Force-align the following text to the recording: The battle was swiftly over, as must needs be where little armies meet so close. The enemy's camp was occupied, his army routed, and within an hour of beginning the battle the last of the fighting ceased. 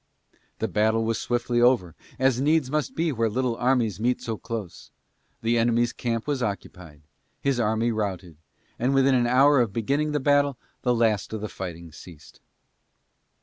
The 0.57 0.67
battle 0.67 1.03
was 1.05 1.21
swiftly 1.21 1.61
over, 1.61 1.93
as 2.17 2.41
must 2.41 2.71
needs 2.73 2.89
be 2.89 3.11
where 3.11 3.29
little 3.29 3.55
armies 3.57 3.99
meet 3.99 4.19
so 4.19 4.35
close. 4.35 4.89
The 5.43 5.59
enemy's 5.59 5.93
camp 5.93 6.25
was 6.25 6.41
occupied, 6.41 7.03
his 7.39 7.59
army 7.59 7.91
routed, 7.91 8.37
and 8.79 8.95
within 8.95 9.13
an 9.13 9.27
hour 9.27 9.61
of 9.61 9.73
beginning 9.73 10.11
the 10.11 10.19
battle 10.19 10.57
the 10.81 10.95
last 10.95 11.33
of 11.33 11.41
the 11.41 11.49
fighting 11.49 11.91
ceased. 11.91 12.39